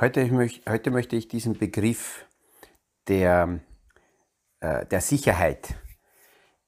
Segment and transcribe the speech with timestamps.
[0.00, 0.30] Heute,
[0.68, 2.24] heute möchte ich diesen Begriff
[3.08, 3.58] der,
[4.60, 5.74] äh, der Sicherheit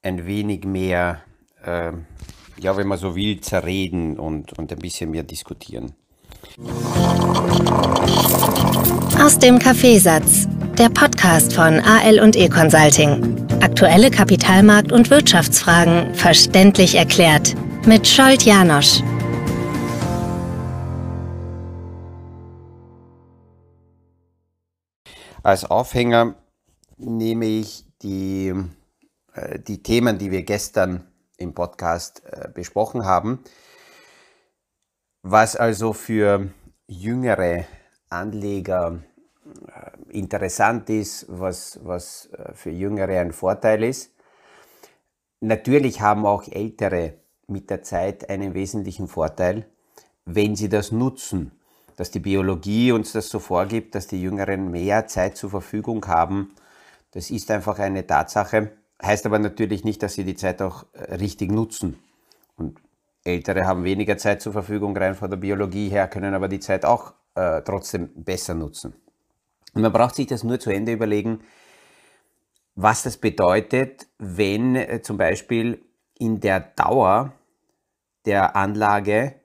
[0.01, 1.21] ein wenig mehr,
[1.63, 1.93] äh,
[2.57, 5.93] ja, wenn man so will, zerreden und, und ein bisschen mehr diskutieren.
[9.17, 13.47] Aus dem Kaffeesatz, der Podcast von AL und E Consulting.
[13.61, 19.01] Aktuelle Kapitalmarkt- und Wirtschaftsfragen verständlich erklärt mit Scholt Janosch.
[25.43, 26.35] Als Aufhänger
[26.97, 28.53] nehme ich die,
[29.33, 33.43] äh, die Themen, die wir gestern im Podcast äh, besprochen haben.
[35.23, 36.51] Was also für
[36.85, 37.65] jüngere
[38.09, 39.01] Anleger
[39.67, 44.13] äh, interessant ist, was, was für jüngere ein Vorteil ist.
[45.39, 47.15] Natürlich haben auch ältere
[47.47, 49.65] mit der Zeit einen wesentlichen Vorteil,
[50.25, 51.51] wenn sie das nutzen
[52.01, 56.51] dass die Biologie uns das so vorgibt, dass die Jüngeren mehr Zeit zur Verfügung haben.
[57.11, 58.71] Das ist einfach eine Tatsache.
[59.03, 61.99] Heißt aber natürlich nicht, dass sie die Zeit auch äh, richtig nutzen.
[62.55, 62.81] Und
[63.23, 66.85] Ältere haben weniger Zeit zur Verfügung, rein von der Biologie her, können aber die Zeit
[66.85, 68.95] auch äh, trotzdem besser nutzen.
[69.75, 71.41] Und man braucht sich das nur zu Ende überlegen,
[72.73, 75.79] was das bedeutet, wenn äh, zum Beispiel
[76.17, 77.33] in der Dauer
[78.25, 79.35] der Anlage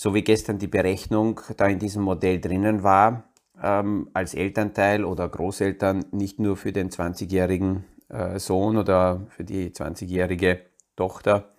[0.00, 3.24] so wie gestern die Berechnung da in diesem Modell drinnen war,
[3.62, 9.68] ähm, als Elternteil oder Großeltern nicht nur für den 20-jährigen äh, Sohn oder für die
[9.68, 10.62] 20-jährige
[10.96, 11.52] Tochter,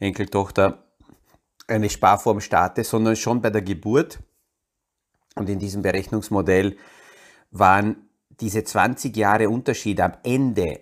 [0.00, 0.84] Enkeltochter
[1.68, 4.20] eine Sparform starte, sondern schon bei der Geburt.
[5.34, 6.78] Und in diesem Berechnungsmodell
[7.50, 8.08] waren
[8.40, 10.80] diese 20 Jahre Unterschied am Ende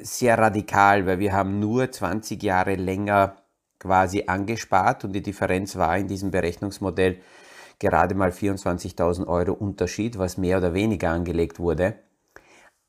[0.00, 3.36] sehr radikal, weil wir haben nur 20 Jahre länger
[3.78, 7.20] quasi angespart und die Differenz war in diesem Berechnungsmodell
[7.78, 11.98] gerade mal 24.000 Euro Unterschied, was mehr oder weniger angelegt wurde.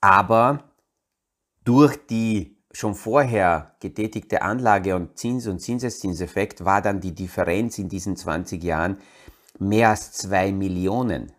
[0.01, 0.63] Aber
[1.63, 7.89] durch die schon vorher getätigte Anlage und Zins- und Zinseszinseffekt war dann die Differenz in
[7.89, 8.97] diesen 20 Jahren
[9.59, 11.31] mehr als 2 Millionen.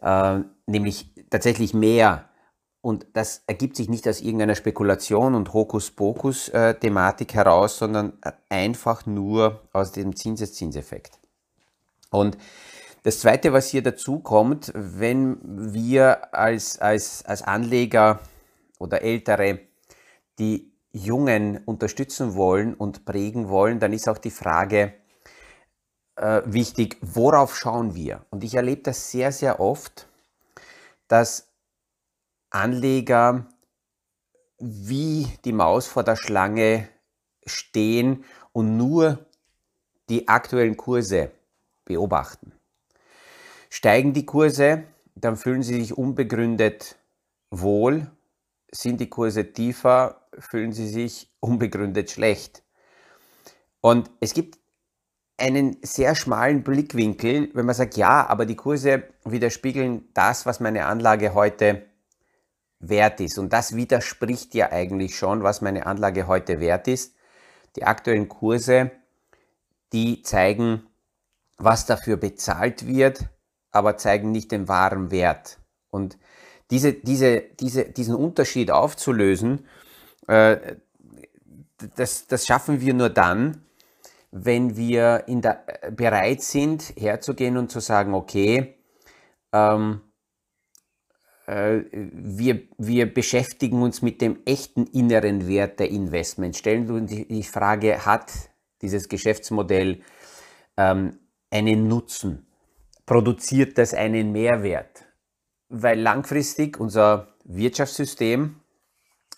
[0.00, 2.28] Äh, nämlich tatsächlich mehr
[2.86, 8.12] und das ergibt sich nicht aus irgendeiner Spekulation und Hokuspokus-Thematik heraus, sondern
[8.48, 11.18] einfach nur aus dem Zinseszinseffekt.
[12.10, 12.38] Und
[13.02, 18.20] das Zweite, was hier dazu kommt, wenn wir als, als, als Anleger
[18.78, 19.58] oder Ältere
[20.38, 24.92] die Jungen unterstützen wollen und prägen wollen, dann ist auch die Frage
[26.14, 28.24] äh, wichtig, worauf schauen wir?
[28.30, 30.06] Und ich erlebe das sehr, sehr oft,
[31.08, 31.45] dass
[32.56, 33.46] Anleger
[34.58, 36.88] wie die Maus vor der Schlange
[37.44, 39.26] stehen und nur
[40.08, 41.30] die aktuellen Kurse
[41.84, 42.52] beobachten.
[43.68, 44.84] Steigen die Kurse,
[45.14, 46.96] dann fühlen sie sich unbegründet
[47.50, 48.10] wohl.
[48.72, 52.62] Sind die Kurse tiefer, fühlen sie sich unbegründet schlecht.
[53.80, 54.58] Und es gibt
[55.36, 60.86] einen sehr schmalen Blickwinkel, wenn man sagt, ja, aber die Kurse widerspiegeln das, was meine
[60.86, 61.84] Anlage heute
[62.78, 63.38] wert ist.
[63.38, 67.14] Und das widerspricht ja eigentlich schon, was meine Anlage heute wert ist.
[67.76, 68.90] Die aktuellen Kurse,
[69.92, 70.86] die zeigen,
[71.58, 73.24] was dafür bezahlt wird,
[73.70, 75.58] aber zeigen nicht den wahren Wert.
[75.90, 76.18] Und
[76.70, 79.66] diese, diese, diese, diesen Unterschied aufzulösen,
[80.26, 80.76] äh,
[81.96, 83.62] das, das schaffen wir nur dann,
[84.30, 88.74] wenn wir in der, bereit sind, herzugehen und zu sagen, okay,
[89.52, 90.05] ähm, äh,
[91.46, 96.58] wir, wir beschäftigen uns mit dem echten inneren Wert der Investments.
[96.58, 98.32] Stellen wir uns die Frage, hat
[98.82, 100.02] dieses Geschäftsmodell
[100.76, 101.20] ähm,
[101.50, 102.46] einen Nutzen?
[103.06, 105.04] Produziert das einen Mehrwert?
[105.68, 108.56] Weil langfristig unser Wirtschaftssystem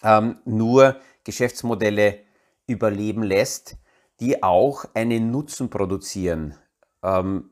[0.02, 2.20] ähm, nur Geschäftsmodelle
[2.66, 3.76] überleben lässt,
[4.20, 6.54] die auch einen Nutzen produzieren,
[7.02, 7.50] ähm,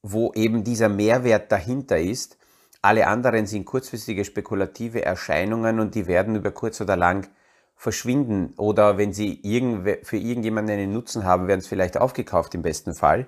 [0.00, 2.38] wo eben dieser Mehrwert dahinter ist
[2.82, 7.28] alle anderen sind kurzfristige spekulative Erscheinungen und die werden über kurz oder lang
[7.74, 8.54] verschwinden.
[8.56, 9.40] Oder wenn sie
[10.02, 13.26] für irgendjemanden einen Nutzen haben, werden es vielleicht aufgekauft im besten Fall.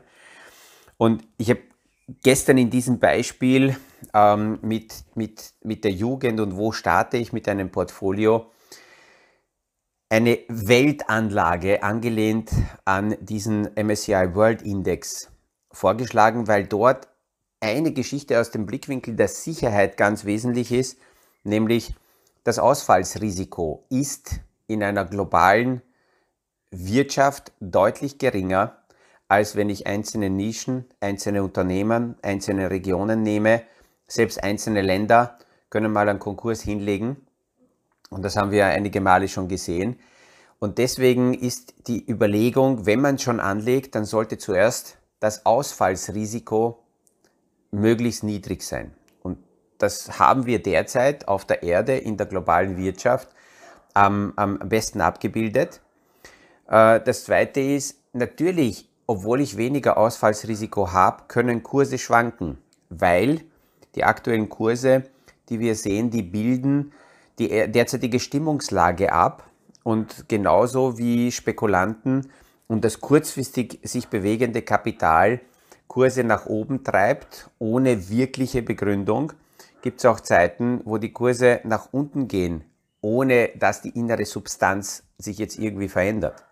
[0.96, 1.60] Und ich habe
[2.22, 3.76] gestern in diesem Beispiel
[4.14, 8.50] ähm, mit, mit, mit der Jugend und wo starte ich mit einem Portfolio
[10.08, 12.50] eine Weltanlage angelehnt
[12.84, 15.30] an diesen MSCI World Index
[15.70, 17.08] vorgeschlagen, weil dort
[17.60, 20.98] eine Geschichte aus dem Blickwinkel der Sicherheit ganz wesentlich ist,
[21.44, 21.94] nämlich
[22.44, 25.82] das Ausfallsrisiko ist in einer globalen
[26.70, 28.80] Wirtschaft deutlich geringer
[29.30, 33.62] als wenn ich einzelne Nischen, einzelne Unternehmen, einzelne Regionen nehme.
[34.08, 35.38] Selbst einzelne Länder
[35.70, 37.16] können mal einen Konkurs hinlegen.
[38.10, 40.00] Und das haben wir einige Male schon gesehen.
[40.58, 46.82] Und deswegen ist die Überlegung, wenn man schon anlegt, dann sollte zuerst das Ausfallsrisiko
[47.70, 48.92] möglichst niedrig sein.
[49.22, 49.38] Und
[49.78, 53.28] das haben wir derzeit auf der Erde in der globalen Wirtschaft
[53.94, 55.80] am, am besten abgebildet.
[56.68, 62.58] Äh, das Zweite ist, natürlich, obwohl ich weniger Ausfallsrisiko habe, können Kurse schwanken,
[62.88, 63.42] weil
[63.94, 65.04] die aktuellen Kurse,
[65.48, 66.92] die wir sehen, die bilden
[67.38, 69.48] die derzeitige Stimmungslage ab
[69.82, 72.30] und genauso wie Spekulanten
[72.68, 75.40] und das kurzfristig sich bewegende Kapital
[75.90, 79.32] Kurse nach oben treibt, ohne wirkliche Begründung,
[79.82, 82.62] gibt es auch Zeiten, wo die Kurse nach unten gehen,
[83.00, 86.44] ohne dass die innere Substanz sich jetzt irgendwie verändert.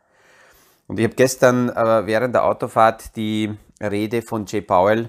[0.89, 5.09] Und ich habe gestern äh, während der Autofahrt die Rede von Jay Powell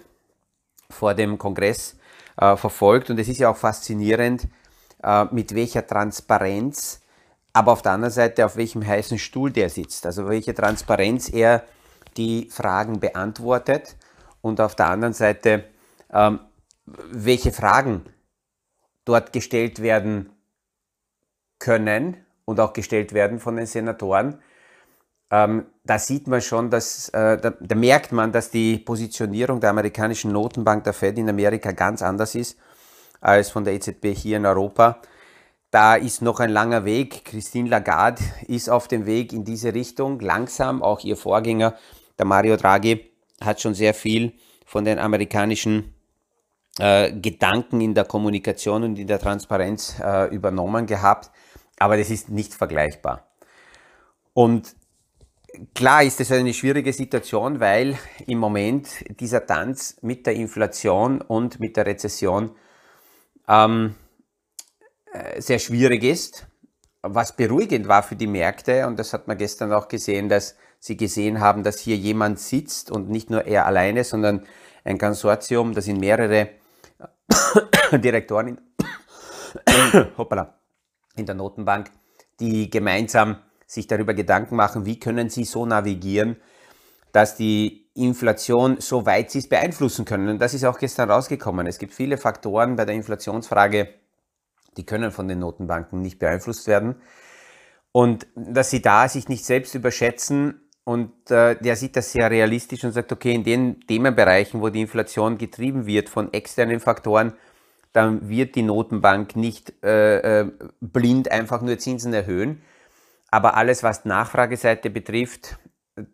[0.92, 1.96] vor dem Kongress
[2.40, 4.48] äh, verfolgt und es ist ja auch faszinierend,
[5.02, 7.02] äh, mit welcher Transparenz,
[7.52, 10.06] aber auf der anderen Seite auf welchem heißen Stuhl der sitzt.
[10.06, 11.64] Also welche Transparenz er
[12.16, 13.96] die Fragen beantwortet
[14.42, 15.66] und auf der anderen Seite,
[16.12, 16.40] ähm,
[16.86, 18.06] welche Fragen
[19.06, 20.32] dort gestellt werden
[21.60, 24.42] können und auch gestellt werden von den Senatoren.
[25.32, 29.70] Ähm, da sieht man schon, dass, äh, da, da, merkt man, dass die Positionierung der
[29.70, 32.58] amerikanischen Notenbank, der Fed in Amerika ganz anders ist
[33.22, 35.02] als von der EZB hier in Europa.
[35.72, 37.26] Da ist noch ein langer Weg.
[37.26, 40.82] Christine Lagarde ist auf dem Weg in diese Richtung, langsam.
[40.82, 41.76] Auch ihr Vorgänger,
[42.18, 44.34] der Mario Draghi, hat schon sehr viel
[44.66, 45.94] von den amerikanischen
[46.80, 51.32] äh, Gedanken in der Kommunikation und in der Transparenz äh, übernommen gehabt,
[51.78, 53.28] aber das ist nicht vergleichbar.
[54.34, 54.76] Und
[55.74, 57.98] klar ist es eine schwierige Situation, weil
[58.28, 58.88] im Moment
[59.20, 62.52] dieser Tanz mit der Inflation und mit der Rezession
[63.48, 63.96] ähm,
[65.12, 66.48] äh, sehr schwierig ist.
[67.02, 70.96] Was beruhigend war für die Märkte, und das hat man gestern auch gesehen, dass Sie
[70.96, 74.46] gesehen haben, dass hier jemand sitzt und nicht nur er alleine, sondern
[74.84, 76.50] ein Konsortium, da sind mehrere
[77.92, 80.56] Direktoren in, hoppala,
[81.16, 81.92] in der Notenbank,
[82.40, 86.38] die gemeinsam sich darüber Gedanken machen, wie können sie so navigieren,
[87.12, 90.30] dass die Inflation so weit sie es beeinflussen können.
[90.30, 91.68] Und das ist auch gestern rausgekommen.
[91.68, 93.90] Es gibt viele Faktoren bei der Inflationsfrage,
[94.78, 97.02] die können von den Notenbanken nicht beeinflusst werden.
[97.92, 102.84] Und dass sie da sich nicht selbst überschätzen und äh, der sieht das sehr realistisch
[102.84, 107.34] und sagt, okay, in den Themenbereichen, wo die Inflation getrieben wird von externen Faktoren,
[107.94, 110.52] dann wird die Notenbank nicht äh, äh,
[110.82, 112.64] blind einfach nur Zinsen erhöhen.
[113.30, 115.60] Aber alles, was Nachfrageseite betrifft,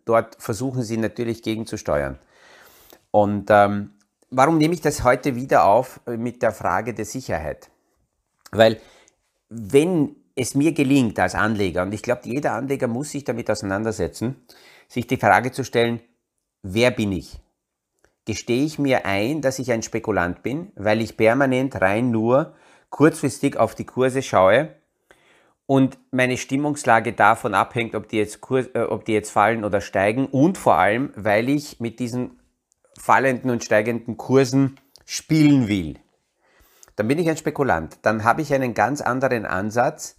[0.04, 2.18] dort versuchen sie natürlich gegenzusteuern.
[3.10, 3.92] Und ähm,
[4.28, 7.70] warum nehme ich das heute wieder auf mit der Frage der Sicherheit?
[8.52, 8.78] Weil
[9.48, 14.36] wenn es mir gelingt als Anleger, und ich glaube, jeder Anleger muss sich damit auseinandersetzen,
[14.86, 16.00] sich die Frage zu stellen,
[16.62, 17.40] wer bin ich?
[18.26, 22.54] Gestehe ich mir ein, dass ich ein Spekulant bin, weil ich permanent rein nur
[22.90, 24.74] kurzfristig auf die Kurse schaue
[25.64, 29.80] und meine Stimmungslage davon abhängt, ob die jetzt, Kurs, äh, ob die jetzt fallen oder
[29.80, 32.38] steigen und vor allem, weil ich mit diesen
[32.98, 35.98] fallenden und steigenden Kursen spielen will.
[36.94, 37.98] Dann bin ich ein Spekulant.
[38.02, 40.16] Dann habe ich einen ganz anderen Ansatz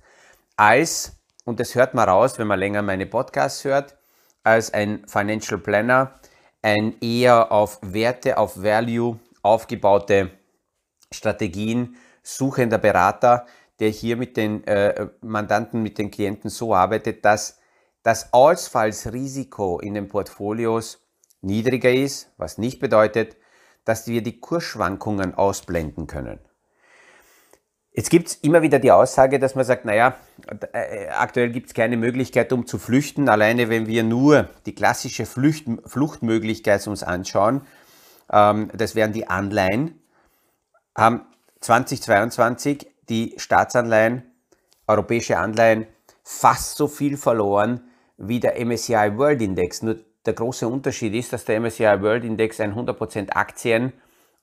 [0.58, 3.98] als, und das hört man raus, wenn man länger meine Podcasts hört,
[4.44, 6.20] als ein Financial Planner,
[6.62, 10.32] ein eher auf Werte, auf Value aufgebaute
[11.12, 13.46] Strategien suchender Berater,
[13.80, 17.60] der hier mit den äh, Mandanten, mit den Klienten so arbeitet, dass
[18.04, 21.08] das Ausfallsrisiko in den Portfolios
[21.42, 23.38] niedriger ist, was nicht bedeutet,
[23.86, 26.40] dass wir die Kursschwankungen ausblenden können.
[27.98, 30.18] Jetzt gibt es immer wieder die Aussage, dass man sagt, naja,
[30.72, 33.28] äh, aktuell gibt es keine Möglichkeit, um zu flüchten.
[33.28, 37.62] Alleine wenn wir nur die klassische Flucht, Fluchtmöglichkeit uns anschauen,
[38.32, 40.00] ähm, das wären die Anleihen,
[40.96, 41.22] haben
[41.62, 44.22] 2022 die Staatsanleihen,
[44.86, 45.88] europäische Anleihen,
[46.24, 47.82] fast so viel verloren
[48.18, 49.82] wie der MSCI World Index.
[49.82, 53.92] Nur der große Unterschied ist, dass der MSCI World Index ein 100% Aktien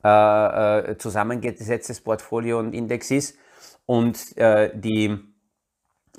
[0.02, 3.38] äh, äh, zusammengesetztes Portfolio und Index ist
[3.86, 5.18] und äh, die,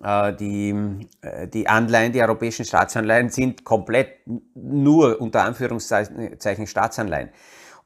[0.03, 4.19] äh, die, äh, die Anleihen, die europäischen Staatsanleihen sind komplett
[4.55, 7.29] nur unter Anführungszeichen Staatsanleihen.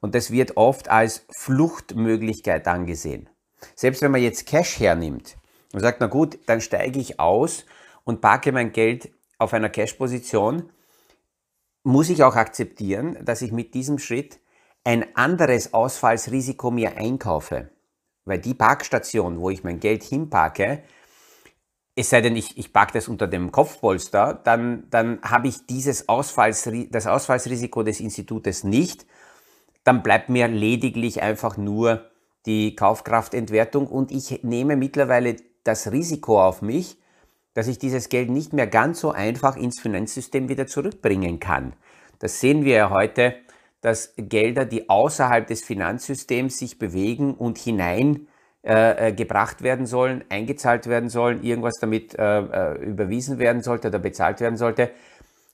[0.00, 3.28] Und das wird oft als Fluchtmöglichkeit angesehen.
[3.74, 5.36] Selbst wenn man jetzt Cash hernimmt
[5.72, 7.66] und sagt, na gut, dann steige ich aus
[8.04, 10.70] und parke mein Geld auf einer Cash-Position,
[11.82, 14.40] muss ich auch akzeptieren, dass ich mit diesem Schritt
[14.84, 17.70] ein anderes Ausfallsrisiko mir einkaufe.
[18.30, 20.84] Weil die Parkstation, wo ich mein Geld hinparke,
[21.96, 26.08] es sei denn, ich, ich parke das unter dem Kopfpolster, dann, dann habe ich dieses
[26.08, 29.04] Ausfalls, das Ausfallsrisiko des Institutes nicht.
[29.82, 32.08] Dann bleibt mir lediglich einfach nur
[32.46, 35.34] die Kaufkraftentwertung und ich nehme mittlerweile
[35.64, 36.98] das Risiko auf mich,
[37.54, 41.72] dass ich dieses Geld nicht mehr ganz so einfach ins Finanzsystem wieder zurückbringen kann.
[42.20, 43.34] Das sehen wir ja heute
[43.80, 48.26] dass Gelder, die außerhalb des Finanzsystems sich bewegen und hinein
[48.62, 53.88] äh, äh, gebracht werden sollen, eingezahlt werden sollen, irgendwas damit äh, äh, überwiesen werden sollte
[53.88, 54.90] oder bezahlt werden sollte,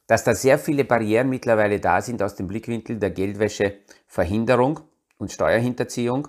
[0.09, 4.81] dass da sehr viele Barrieren mittlerweile da sind aus dem Blickwinkel der Geldwäscheverhinderung
[5.19, 6.27] und Steuerhinterziehung.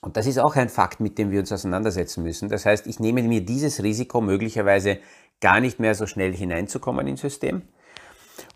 [0.00, 2.48] Und das ist auch ein Fakt, mit dem wir uns auseinandersetzen müssen.
[2.48, 4.98] Das heißt, ich nehme mir dieses Risiko möglicherweise
[5.40, 7.62] gar nicht mehr so schnell hineinzukommen ins System.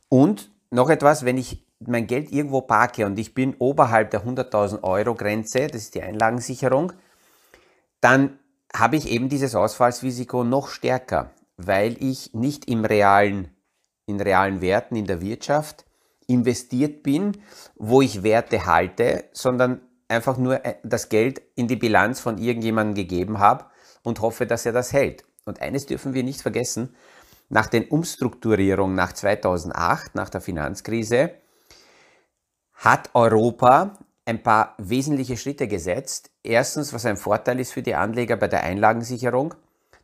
[0.08, 4.82] Und noch etwas, wenn ich mein Geld irgendwo parke und ich bin oberhalb der 100.000
[4.82, 6.92] Euro Grenze, das ist die Einlagensicherung,
[8.00, 8.38] dann
[8.74, 13.50] habe ich eben dieses Ausfallsrisiko noch stärker, weil ich nicht im realen,
[14.06, 15.84] in realen Werten in der Wirtschaft
[16.26, 17.38] investiert bin,
[17.76, 22.94] wo ich Werte halte, sondern einfach nur äh, das Geld in die Bilanz von irgendjemandem
[22.94, 23.66] gegeben habe
[24.02, 25.24] und hoffe, dass er das hält.
[25.44, 26.94] Und eines dürfen wir nicht vergessen,
[27.48, 31.30] nach den Umstrukturierungen nach 2008, nach der Finanzkrise,
[32.78, 36.30] hat Europa ein paar wesentliche Schritte gesetzt.
[36.42, 39.54] Erstens, was ein Vorteil ist für die Anleger bei der Einlagensicherung,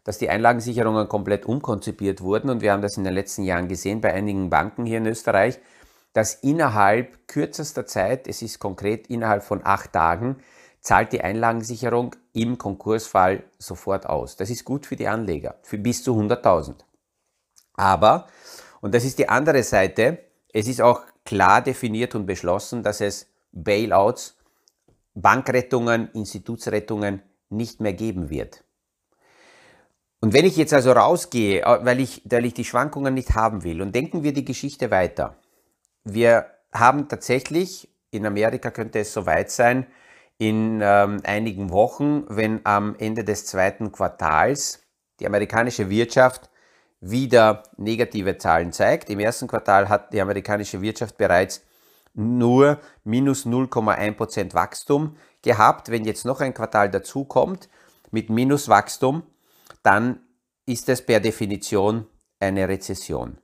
[0.03, 4.01] dass die Einlagensicherungen komplett umkonzipiert wurden und wir haben das in den letzten Jahren gesehen
[4.01, 5.59] bei einigen Banken hier in Österreich,
[6.13, 10.37] dass innerhalb kürzester Zeit, es ist konkret innerhalb von acht Tagen,
[10.81, 14.37] zahlt die Einlagensicherung im Konkursfall sofort aus.
[14.37, 16.75] Das ist gut für die Anleger, für bis zu 100.000.
[17.75, 18.27] Aber,
[18.81, 20.19] und das ist die andere Seite,
[20.53, 24.37] es ist auch klar definiert und beschlossen, dass es Bailouts,
[25.15, 28.65] Bankrettungen, Institutsrettungen nicht mehr geben wird.
[30.21, 33.63] Und wenn ich jetzt also rausgehe, äh, weil ich, weil ich die Schwankungen nicht haben
[33.63, 35.37] will, und denken wir die Geschichte weiter.
[36.03, 39.87] Wir haben tatsächlich, in Amerika könnte es soweit sein,
[40.39, 44.83] in ähm, einigen Wochen, wenn am Ende des zweiten Quartals
[45.21, 46.51] die amerikanische Wirtschaft
[47.11, 49.11] wieder negative Zahlen zeigt.
[49.11, 51.63] Im ersten Quartal hat die amerikanische Wirtschaft bereits
[52.15, 55.91] nur minus 0,1% Wachstum gehabt.
[55.91, 57.69] Wenn jetzt noch ein Quartal dazukommt
[58.11, 59.25] mit Minuswachstum,
[59.83, 60.21] dann
[60.67, 62.07] ist es per Definition
[62.41, 63.39] eine Rezession.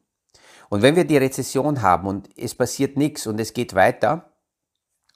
[0.71, 4.31] Und wenn wir die Rezession haben und es passiert nichts und es geht weiter,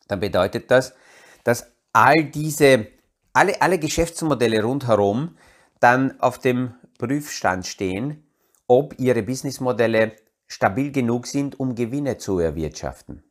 [0.08, 0.94] dann bedeutet das,
[1.44, 2.88] dass all diese,
[3.32, 5.36] alle, alle Geschäftsmodelle rundherum
[5.80, 8.23] dann auf dem Prüfstand stehen
[8.66, 10.12] ob ihre Businessmodelle
[10.46, 13.22] stabil genug sind, um Gewinne zu erwirtschaften.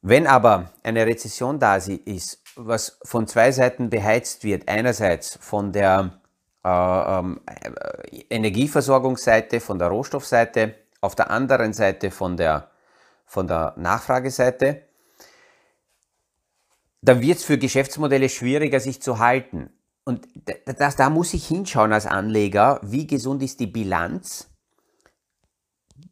[0.00, 6.20] Wenn aber eine Rezession da ist, was von zwei Seiten beheizt wird, einerseits von der
[6.64, 12.70] äh, äh, Energieversorgungsseite, von der Rohstoffseite, auf der anderen Seite von der,
[13.26, 14.82] von der Nachfrageseite,
[17.00, 19.70] dann wird es für Geschäftsmodelle schwieriger, sich zu halten.
[20.04, 20.26] Und
[20.78, 24.48] das, da muss ich hinschauen als Anleger, wie gesund ist die Bilanz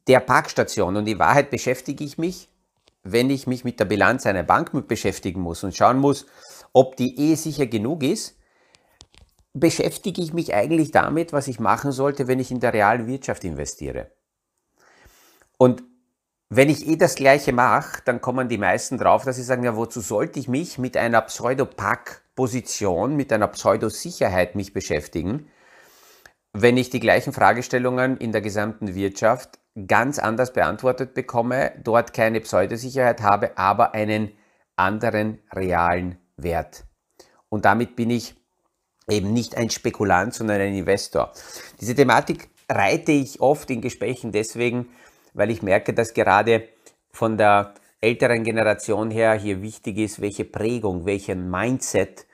[0.06, 0.96] der Parkstation.
[0.96, 2.48] Und in Wahrheit beschäftige ich mich,
[3.02, 6.26] wenn ich mich mit der Bilanz einer Bank beschäftigen muss und schauen muss,
[6.72, 8.36] ob die eh sicher genug ist,
[9.52, 13.42] beschäftige ich mich eigentlich damit, was ich machen sollte, wenn ich in der realen Wirtschaft
[13.42, 14.12] investiere.
[15.58, 15.82] Und
[16.48, 19.76] wenn ich eh das Gleiche mache, dann kommen die meisten drauf, dass sie sagen, ja,
[19.76, 25.50] wozu sollte ich mich mit einer Pseudopack Position, mit einer Pseudosicherheit mich beschäftigen,
[26.54, 32.40] wenn ich die gleichen Fragestellungen in der gesamten Wirtschaft ganz anders beantwortet bekomme, dort keine
[32.40, 34.32] Pseudosicherheit habe, aber einen
[34.74, 36.86] anderen realen Wert.
[37.50, 38.34] Und damit bin ich
[39.06, 41.34] eben nicht ein Spekulant, sondern ein Investor.
[41.78, 44.88] Diese Thematik reite ich oft in Gesprächen deswegen,
[45.34, 46.66] weil ich merke, dass gerade
[47.12, 52.24] von der älteren Generation her hier wichtig ist, welche Prägung, welchen Mindset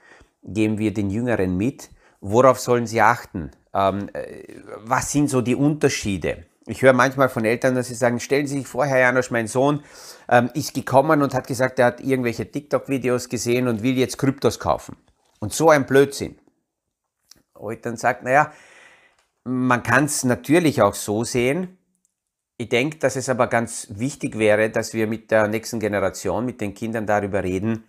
[0.47, 1.91] geben wir den Jüngeren mit.
[2.21, 3.51] Worauf sollen sie achten?
[3.75, 4.45] Ähm, äh,
[4.79, 6.47] was sind so die Unterschiede?
[6.69, 9.47] Ich höre manchmal von Eltern, dass sie sagen, stellen Sie sich vor, Herr Janosch, mein
[9.47, 9.85] Sohn
[10.29, 14.59] ähm, ist gekommen und hat gesagt, er hat irgendwelche TikTok-Videos gesehen und will jetzt Kryptos
[14.59, 14.97] kaufen.
[15.39, 16.37] Und so ein Blödsinn.
[17.71, 18.53] Ich dann sage, naja,
[19.45, 21.79] man kann es natürlich auch so sehen.
[22.57, 26.61] Ich denke, dass es aber ganz wichtig wäre, dass wir mit der nächsten Generation, mit
[26.61, 27.85] den Kindern darüber reden,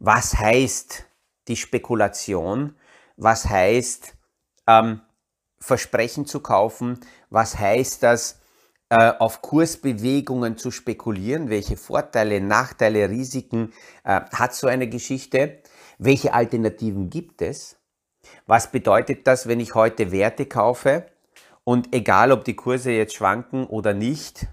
[0.00, 1.06] was heißt
[1.50, 2.74] die Spekulation,
[3.16, 4.14] was heißt
[4.66, 5.02] ähm,
[5.58, 8.40] Versprechen zu kaufen, was heißt das,
[8.88, 11.50] äh, auf Kursbewegungen zu spekulieren.
[11.50, 13.72] Welche Vorteile, Nachteile, Risiken
[14.04, 15.58] äh, hat so eine Geschichte?
[15.98, 17.76] Welche Alternativen gibt es?
[18.46, 21.06] Was bedeutet das, wenn ich heute Werte kaufe
[21.64, 24.46] und egal ob die Kurse jetzt schwanken oder nicht,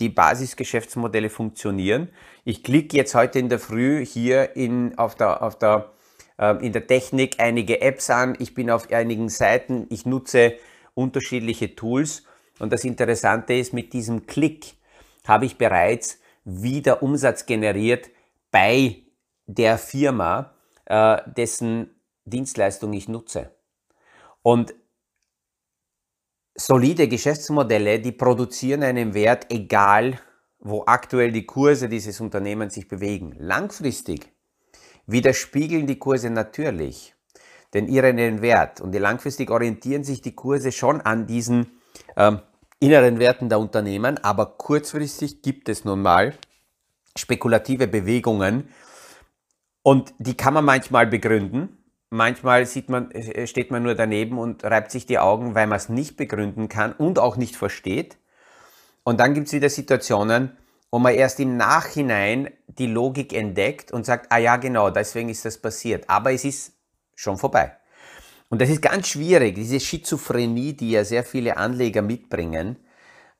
[0.00, 2.08] die Basisgeschäftsmodelle funktionieren.
[2.44, 5.92] Ich klicke jetzt heute in der Früh hier in, auf der, auf der,
[6.36, 10.54] in der Technik einige Apps an, ich bin auf einigen Seiten, ich nutze
[10.94, 12.24] unterschiedliche Tools
[12.58, 14.74] und das Interessante ist, mit diesem Klick
[15.26, 18.10] habe ich bereits wieder Umsatz generiert
[18.50, 19.02] bei
[19.46, 20.54] der Firma,
[20.86, 21.90] äh, dessen
[22.24, 23.50] Dienstleistung ich nutze.
[24.42, 24.74] Und
[26.54, 30.20] solide Geschäftsmodelle, die produzieren einen Wert, egal
[30.60, 33.34] wo aktuell die Kurse dieses Unternehmens sich bewegen.
[33.38, 34.33] Langfristig
[35.06, 37.14] widerspiegeln die Kurse natürlich
[37.74, 41.66] den ihren Wert und langfristig orientieren sich die Kurse schon an diesen
[42.16, 42.40] ähm,
[42.78, 46.34] inneren Werten der Unternehmen, aber kurzfristig gibt es nun mal
[47.16, 48.68] spekulative Bewegungen
[49.82, 51.78] und die kann man manchmal begründen.
[52.10, 55.76] Manchmal sieht man, äh, steht man nur daneben und reibt sich die Augen, weil man
[55.76, 58.18] es nicht begründen kann und auch nicht versteht.
[59.02, 60.56] Und dann gibt es wieder Situationen,
[60.94, 65.44] wo man erst im Nachhinein die Logik entdeckt und sagt, ah ja, genau, deswegen ist
[65.44, 66.08] das passiert.
[66.08, 66.72] Aber es ist
[67.16, 67.72] schon vorbei.
[68.48, 72.76] Und das ist ganz schwierig, diese Schizophrenie, die ja sehr viele Anleger mitbringen,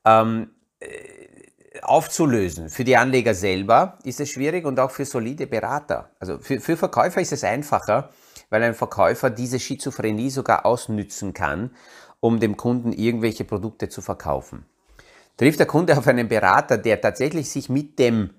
[0.03, 0.49] ähm,
[0.81, 0.87] äh,
[1.81, 2.67] aufzulösen.
[2.67, 6.09] Für die Anleger selber ist es schwierig und auch für solide Berater.
[6.19, 8.09] Also für, für Verkäufer ist es einfacher,
[8.49, 11.71] weil ein Verkäufer diese Schizophrenie sogar ausnützen kann,
[12.19, 14.65] um dem Kunden irgendwelche Produkte zu verkaufen.
[15.37, 18.31] Trifft der Kunde auf einen Berater, der tatsächlich sich mit dem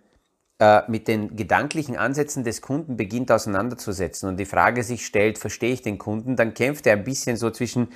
[0.59, 5.75] äh, mit den gedanklichen Ansätzen des Kunden beginnt auseinanderzusetzen und die Frage sich stellt, verstehe
[5.75, 7.89] ich den Kunden, dann kämpft er ein bisschen so zwischen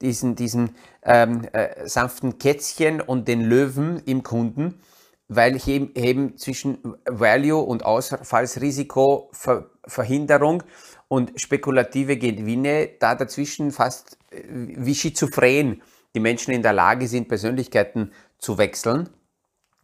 [0.00, 0.74] diesen, diesen
[1.04, 4.80] ähm, äh, sanften Kätzchen und den Löwen im Kunden,
[5.28, 6.78] weil ich eben, eben zwischen
[7.08, 10.64] Value und Ausfallsrisiko Ver Verhinderung
[11.06, 15.82] und spekulative Gewinne da dazwischen fast äh, wie schizophren
[16.14, 19.08] die Menschen in der Lage sind, Persönlichkeiten zu wechseln.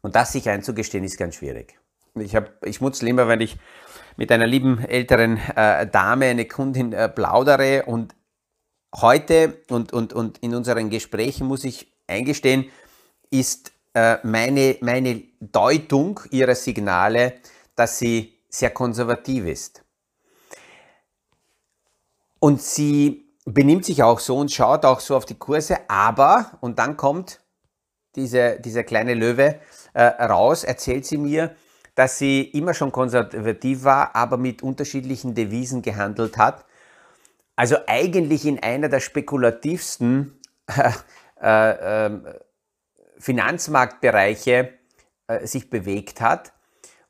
[0.03, 1.79] Und das sich einzugestehen, ist ganz schwierig.
[2.17, 3.57] Ich, hab, ich muss lieber, wenn ich
[4.17, 8.15] mit einer lieben älteren äh, Dame, eine Kundin, äh, plaudere und
[8.95, 12.71] heute und, und, und in unseren Gesprächen muss ich eingestehen,
[13.31, 17.35] ist äh, meine, meine Deutung ihrer Signale,
[17.75, 19.85] dass sie sehr konservativ ist.
[22.39, 26.79] Und sie benimmt sich auch so und schaut auch so auf die Kurse, aber, und
[26.79, 27.41] dann kommt
[28.17, 29.57] diese, dieser kleine Löwe
[29.93, 31.55] äh, raus, erzählt sie mir,
[31.95, 36.65] dass sie immer schon konservativ war, aber mit unterschiedlichen Devisen gehandelt hat.
[37.57, 40.91] Also eigentlich in einer der spekulativsten äh,
[41.41, 42.27] äh, ähm,
[43.19, 44.75] Finanzmarktbereiche
[45.29, 46.53] äh, sich bewegt hat.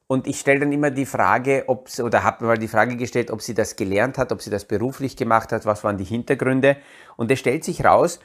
[0.07, 3.31] Und ich stelle dann immer die Frage, ob sie, oder habe mal die Frage gestellt,
[3.31, 6.77] ob sie das gelernt hat, ob sie das beruflich gemacht hat, was waren die Hintergründe.
[7.17, 8.21] Und es stellt sich raus,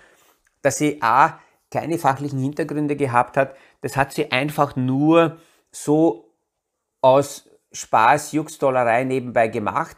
[0.61, 1.39] dass sie A,
[1.71, 3.55] keine fachlichen Hintergründe gehabt hat.
[3.81, 5.37] Das hat sie einfach nur
[5.71, 6.33] so
[7.01, 9.97] aus Spaß, Juxdollerei nebenbei gemacht.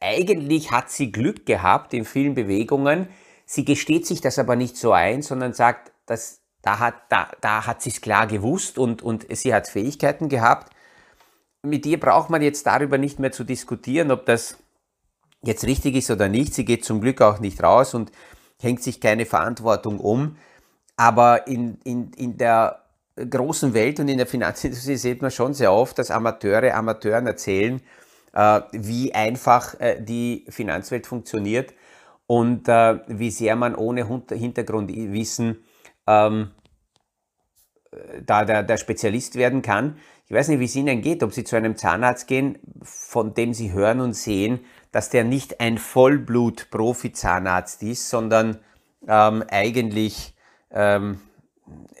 [0.00, 3.08] Eigentlich hat sie Glück gehabt in vielen Bewegungen.
[3.46, 7.66] Sie gesteht sich das aber nicht so ein, sondern sagt, dass da hat, da, da
[7.66, 10.72] hat sie es klar gewusst und, und sie hat Fähigkeiten gehabt.
[11.62, 14.58] Mit ihr braucht man jetzt darüber nicht mehr zu diskutieren, ob das
[15.42, 16.54] jetzt richtig ist oder nicht.
[16.54, 18.10] Sie geht zum Glück auch nicht raus und
[18.60, 20.36] hängt sich keine Verantwortung um.
[21.02, 22.84] Aber in, in, in der
[23.16, 27.82] großen Welt und in der Finanzindustrie sieht man schon sehr oft, dass Amateure Amateuren erzählen,
[28.32, 31.74] äh, wie einfach äh, die Finanzwelt funktioniert
[32.28, 35.64] und äh, wie sehr man ohne Hintergrundwissen
[36.06, 36.52] ähm,
[38.24, 39.96] da der, der Spezialist werden kann.
[40.26, 43.54] Ich weiß nicht, wie es Ihnen geht, ob Sie zu einem Zahnarzt gehen, von dem
[43.54, 44.60] Sie hören und sehen,
[44.92, 48.60] dass der nicht ein Vollblut-Profi-Zahnarzt ist, sondern
[49.08, 50.36] ähm, eigentlich
[50.72, 51.20] ähm,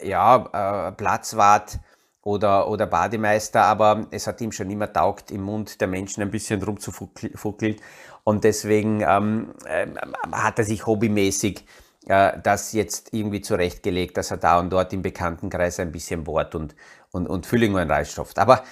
[0.02, 1.78] ja, äh, Platzwart
[2.22, 6.30] oder, oder Bademeister, aber es hat ihm schon immer taugt, im Mund der Menschen ein
[6.30, 7.76] bisschen rumzufuckeln.
[8.24, 9.86] Und deswegen ähm, äh,
[10.30, 11.64] hat er sich hobbymäßig
[12.06, 16.54] äh, das jetzt irgendwie zurechtgelegt, dass er da und dort im Bekanntenkreis ein bisschen bohrt
[16.54, 16.76] und,
[17.10, 18.38] und, und Füllungen reinstopft.
[18.38, 18.62] Aber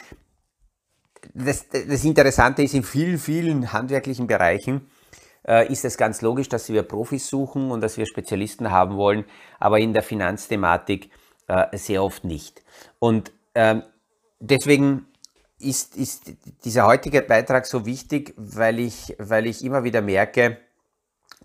[1.35, 4.89] das, das Interessante ist, in vielen, vielen handwerklichen Bereichen
[5.73, 9.25] ist es ganz logisch, dass wir Profis suchen und dass wir Spezialisten haben wollen,
[9.59, 11.11] aber in der Finanzthematik
[11.49, 12.63] äh, sehr oft nicht.
[12.99, 13.83] Und ähm,
[14.39, 15.07] deswegen
[15.59, 16.33] ist, ist
[16.65, 20.59] dieser heutige Beitrag so wichtig, weil ich, weil ich immer wieder merke,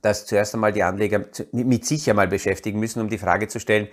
[0.02, 3.88] dass zuerst einmal die Anleger mit sich einmal beschäftigen müssen, um die Frage zu stellen,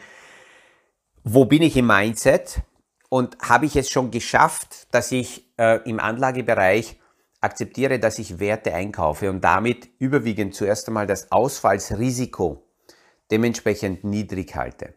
[1.25, 2.61] wo bin ich im Mindset
[3.09, 6.99] und habe ich es schon geschafft, dass ich äh, im Anlagebereich
[7.43, 12.65] akzeptiere, dass ich Werte einkaufe und damit überwiegend zuerst einmal das Ausfallsrisiko
[13.31, 14.95] dementsprechend niedrig halte.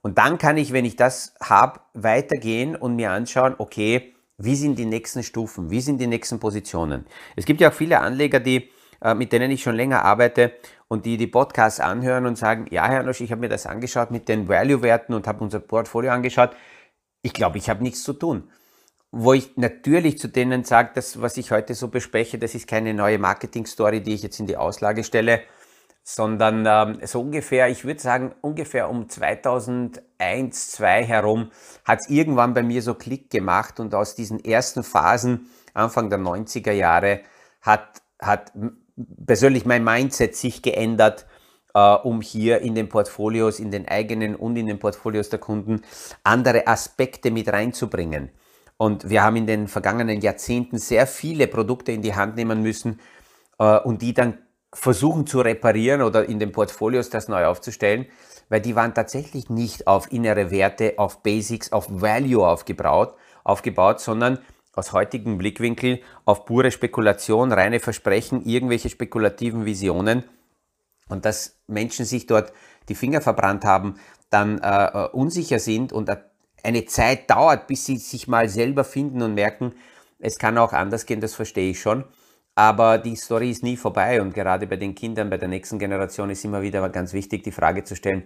[0.00, 4.78] Und dann kann ich, wenn ich das habe, weitergehen und mir anschauen, okay, wie sind
[4.78, 7.06] die nächsten Stufen, wie sind die nächsten Positionen.
[7.36, 10.52] Es gibt ja auch viele Anleger, die, äh, mit denen ich schon länger arbeite
[10.88, 14.10] und die die Podcasts anhören und sagen, ja Herr Nosch, ich habe mir das angeschaut
[14.10, 16.50] mit den Value-Werten und habe unser Portfolio angeschaut.
[17.22, 18.50] Ich glaube, ich habe nichts zu tun.
[19.16, 22.92] Wo ich natürlich zu denen sage, das, was ich heute so bespreche, das ist keine
[22.94, 25.42] neue Marketing-Story, die ich jetzt in die Auslage stelle,
[26.02, 31.52] sondern ähm, so ungefähr, ich würde sagen, ungefähr um 2001, 2002 herum
[31.84, 36.18] hat es irgendwann bei mir so Klick gemacht und aus diesen ersten Phasen, Anfang der
[36.18, 37.20] 90er Jahre,
[37.60, 38.50] hat, hat
[39.24, 41.24] persönlich mein Mindset sich geändert,
[41.72, 45.82] äh, um hier in den Portfolios, in den eigenen und in den Portfolios der Kunden
[46.24, 48.32] andere Aspekte mit reinzubringen.
[48.76, 53.00] Und wir haben in den vergangenen Jahrzehnten sehr viele Produkte in die Hand nehmen müssen
[53.58, 54.38] äh, und die dann
[54.72, 58.06] versuchen zu reparieren oder in den Portfolios das neu aufzustellen,
[58.48, 64.38] weil die waren tatsächlich nicht auf innere Werte, auf Basics, auf Value aufgebaut, aufgebaut sondern
[64.74, 70.24] aus heutigem Blickwinkel auf pure Spekulation, reine Versprechen, irgendwelche spekulativen Visionen.
[71.08, 72.52] Und dass Menschen sich dort
[72.88, 73.94] die Finger verbrannt haben,
[74.30, 76.08] dann äh, äh unsicher sind und
[76.64, 79.74] eine Zeit dauert, bis sie sich mal selber finden und merken,
[80.18, 82.04] es kann auch anders gehen, das verstehe ich schon.
[82.54, 86.30] Aber die Story ist nie vorbei und gerade bei den Kindern, bei der nächsten Generation
[86.30, 88.24] ist immer wieder ganz wichtig, die Frage zu stellen,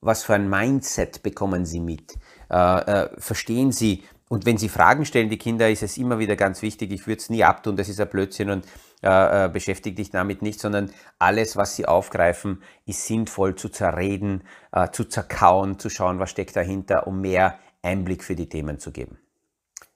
[0.00, 2.14] was für ein Mindset bekommen sie mit?
[2.50, 4.04] Äh, äh, verstehen sie?
[4.28, 7.18] Und wenn sie Fragen stellen, die Kinder, ist es immer wieder ganz wichtig, ich würde
[7.18, 8.66] es nie abtun, das ist ein Blödsinn und
[9.02, 14.44] äh, äh, beschäftigt dich damit nicht, sondern alles, was sie aufgreifen, ist sinnvoll zu zerreden,
[14.72, 18.92] äh, zu zerkauen, zu schauen, was steckt dahinter, um mehr Einblick für die Themen zu
[18.92, 19.18] geben.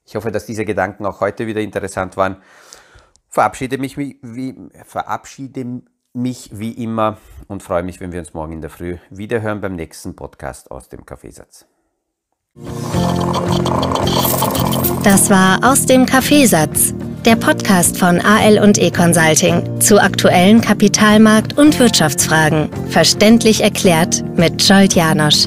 [0.05, 2.43] Ich hoffe, dass diese Gedanken auch heute wieder interessant waren
[3.33, 4.21] verabschiede mich wie,
[4.85, 7.17] verabschiede mich wie immer
[7.49, 10.91] und freue mich, wenn wir uns morgen in der Früh wiederhören beim nächsten Podcast aus
[10.91, 11.65] dem Kaffeesatz.
[15.03, 21.57] Das war aus dem Kaffeesatz, der Podcast von AL und E Consulting zu aktuellen Kapitalmarkt-
[21.59, 25.47] und Wirtschaftsfragen, verständlich erklärt mit Scholt Janosch.